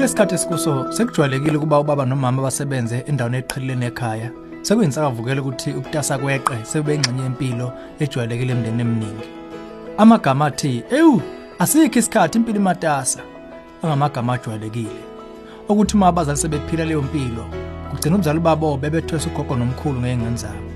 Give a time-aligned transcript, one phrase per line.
[0.00, 4.30] kulesikhathi esikuso sekujwayelekile ukuba ubaba nomama basebenze endaweni eqhelelene ekhaya.
[4.62, 9.26] Sekuyinsakavukela ukuthi ukutasa kweqe sekube ingxenye yempilo ejwayelekile emndenini eminingi.
[9.98, 11.22] Amagama athi ewu
[11.58, 13.20] asikho isikhathi impilo imatasa.
[13.82, 15.00] Angamagama ajwayelekile.
[15.68, 17.44] Okuthi uma abazali sebephila leyo mpilo
[17.90, 20.70] kugcina umzali babo bebethwesa ugogo nomkhulu ngey'ngane zabo.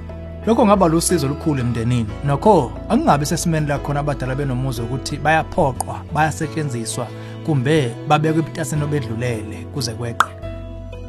[0.46, 2.10] Lokho kungaba lusizo olukhulu emndenini.
[2.24, 7.06] Nokho angingabi sesimeni la khona abadala benomuzi ukuthi bayaphoqwa bayasetshenziswa
[7.46, 10.28] kumbe babekwe ebutaseni obedlulele kuze kweqe.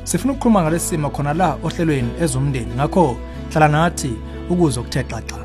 [0.03, 3.17] Sifuna ukukhuluma ngalesi simo khona la ohlelweni ezomndeni ngakho
[3.51, 4.11] hlala nathi
[4.49, 5.39] ukuze okuthe xaxa.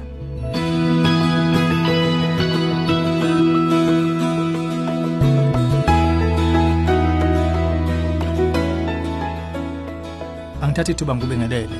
[10.62, 11.78] Angithatha ithuba ngikubingelele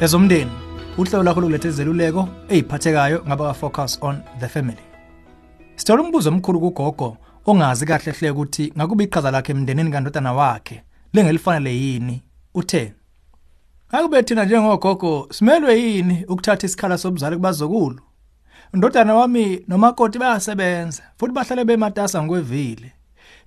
[0.00, 0.50] ezomndeni
[0.98, 4.84] uhlelo lakho lokuletha izeluleko eziphathekayo ngaba ka-focus on the family.
[5.76, 7.16] Sithola umbuzo omkhulu kugogo
[7.46, 12.22] ongazi kahle hle ukuthi ngakuba iqhaza lakhe emndenini kandodana wakhe lengelifanele yini?
[12.54, 12.92] Uthe
[13.92, 18.00] akube thina njengogogo simelwe yini ukuthatha isikhala sobuzali kubazokulu
[18.74, 22.92] indodana wami nomakoti bayasebenza futhi bahlale bematasa ngokwevile.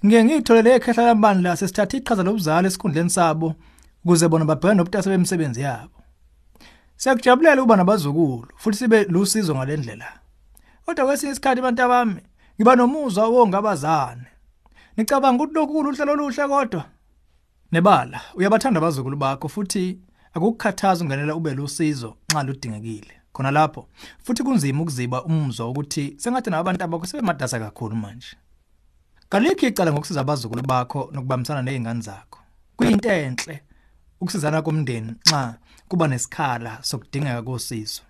[0.06, 3.56] Ngeke ngiyitholele ekhehla lamandla sesithatha iqhaza lobuzali esikhundleni sabo
[4.06, 5.98] ukuze bona babhekane nobutasa bemisebenzi yabo.
[6.98, 10.10] Siyakujabulela ukuba nabazukulu futhi sibe lusizo ngalendlela
[10.86, 12.22] kodwa kwesinye isikhathi abantu abami
[12.58, 14.28] ngiba nomuzwa wongabazane.
[14.98, 16.86] Nicabanga ukuthi lokhu kuluhlelo oluhle kodwa.
[17.72, 20.00] Nebala uyabathanda abazukulu bakho futhi
[20.34, 23.14] akukukhathaza ungenela ube lusizo nxa ludingekile.
[23.34, 23.88] Khona lapho
[24.24, 28.38] futhi kunzima ukuziba umuzwa ukuthi sengathi nabantu abakho sebemadasa kakhulu manje.
[29.30, 32.40] Kalikho icala ngokusiza abazukulu bakho nokubambisana nezingane zakho.
[32.78, 33.64] Kuyinto enhle
[34.22, 38.02] ukusizana komndeni nxa kuba nesikhala sokudingeka kosizo.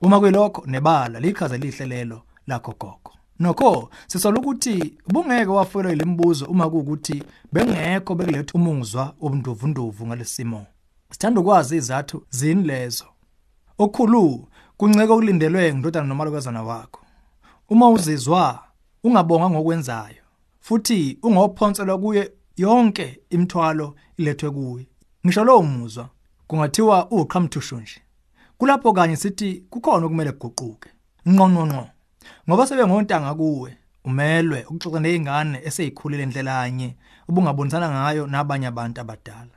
[0.00, 3.12] Uma kuyilokho nebala lichaze lihle lelo lakho gogo.
[3.40, 7.22] Nokho sisola ukuthi ubungeke wafelwa lembuzo uma kuukuthi
[7.52, 10.66] bengekho bekuletha umuzwa obunduvunduvu ngalesimo
[11.10, 13.04] sithanda ukwazi izathu zini lezo.
[13.78, 17.00] Okukhulu kunceke okulindelwe ngindodana nomalukazana wakho.
[17.68, 18.64] Uma uzizwa
[19.04, 20.22] ungabonga ngokwenzayo
[20.60, 24.86] futhi ungophonselwa kuye yonke imithwalo ilethwe kuwe.
[25.26, 26.08] Ngisho lowo muzwa
[26.46, 28.00] kungathiwa uqhamthushu nje.
[28.58, 30.88] Kulapho kanye sithi kukhona okumele kuguquke.
[31.28, 31.86] Ngqonqonqo
[32.48, 33.70] ngoba sebengontanga kuwe
[34.04, 36.88] umelwe ukuxoxa nezingane eseyikhulile endlelanye
[37.28, 39.56] ubungabonisana ngayo nabanye abantu abadala.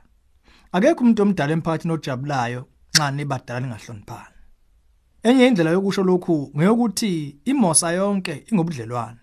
[0.72, 2.60] Akekho umuntu omdala emphakathini ojabulayo
[2.94, 4.32] nxa nibadala ningahloniphani
[5.22, 9.20] enye indlela yokusho lokhu ngeyokuthi imosa yonke ingobudlelwane.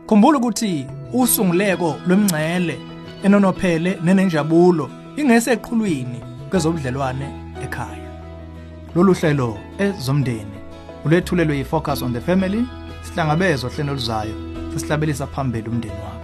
[0.07, 2.96] khumbula ukuthi usunguleko lwemngcele
[3.27, 4.89] enonophele nenenjabulo
[5.19, 6.19] ingeseqhulwini
[6.49, 7.27] kwezobudlelwane
[7.63, 8.09] ekhaya.
[8.95, 10.57] Lolu hlelo ezomndeni
[11.05, 12.65] ulethulelwe yifocus on the family
[13.01, 14.35] sihlangabezwa hlelo luzayo
[14.73, 16.16] sesihlabelisa phambili umndeni wakho